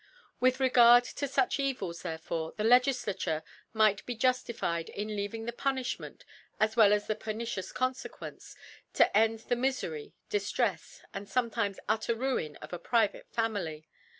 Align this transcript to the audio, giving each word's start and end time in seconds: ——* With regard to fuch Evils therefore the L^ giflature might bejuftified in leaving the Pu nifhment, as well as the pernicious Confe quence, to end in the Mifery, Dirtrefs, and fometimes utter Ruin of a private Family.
——* 0.23 0.39
With 0.39 0.59
regard 0.59 1.03
to 1.03 1.27
fuch 1.27 1.59
Evils 1.59 2.01
therefore 2.01 2.53
the 2.57 2.63
L^ 2.63 2.79
giflature 2.81 3.43
might 3.71 4.03
bejuftified 4.07 4.89
in 4.89 5.09
leaving 5.15 5.45
the 5.45 5.53
Pu 5.53 5.69
nifhment, 5.69 6.21
as 6.59 6.75
well 6.75 6.91
as 6.91 7.05
the 7.05 7.13
pernicious 7.13 7.71
Confe 7.71 8.09
quence, 8.09 8.55
to 8.93 9.15
end 9.15 9.41
in 9.41 9.47
the 9.49 9.55
Mifery, 9.67 10.13
Dirtrefs, 10.31 11.01
and 11.13 11.27
fometimes 11.27 11.77
utter 11.87 12.15
Ruin 12.15 12.55
of 12.63 12.73
a 12.73 12.79
private 12.79 13.27
Family. 13.31 13.85